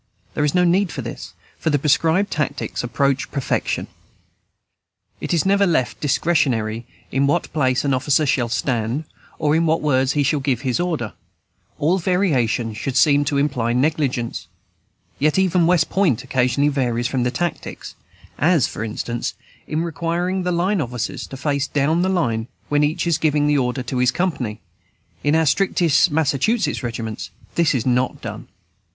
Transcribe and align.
There 0.33 0.43
is 0.43 0.55
no 0.55 0.63
need 0.63 0.89
of 0.97 1.03
this; 1.03 1.35
for 1.59 1.69
the 1.69 1.77
prescribed 1.77 2.31
"Tactics" 2.31 2.83
approach 2.83 3.29
perfection; 3.29 3.85
it 5.19 5.31
is 5.31 5.45
never 5.45 5.67
left 5.67 5.99
discretionary 5.99 6.87
in 7.11 7.27
what 7.27 7.53
place 7.53 7.85
an 7.85 7.93
officer 7.93 8.25
shall 8.25 8.49
stand, 8.49 9.03
or 9.37 9.55
in 9.55 9.67
what 9.67 9.79
words 9.83 10.13
he 10.13 10.23
shall 10.23 10.39
give 10.39 10.61
his 10.61 10.79
order. 10.79 11.13
All 11.77 11.99
variation 11.99 12.75
would 12.83 12.97
seem 12.97 13.25
to 13.25 13.37
imply 13.37 13.73
negligence. 13.73 14.47
Yet 15.19 15.37
even 15.37 15.67
West 15.67 15.91
Point 15.91 16.23
occasionally 16.23 16.69
varies 16.69 17.07
from 17.07 17.21
the 17.21 17.29
"Tactics," 17.29 17.93
as, 18.39 18.65
for 18.65 18.83
instance, 18.83 19.35
in 19.67 19.83
requiring 19.83 20.41
the 20.41 20.51
line 20.51 20.81
officers 20.81 21.27
to 21.27 21.37
face 21.37 21.67
down 21.67 22.01
the 22.01 22.09
line, 22.09 22.47
when 22.69 22.83
each 22.83 23.05
is 23.05 23.19
giving 23.19 23.45
the 23.45 23.59
order 23.59 23.83
to 23.83 23.99
his 23.99 24.09
company. 24.09 24.61
In 25.23 25.35
our 25.35 25.45
strictest 25.45 26.09
Massachusetts 26.09 26.81
regiments 26.81 27.29
this 27.53 27.75
is 27.75 27.85
not 27.85 28.19
done. 28.19 28.47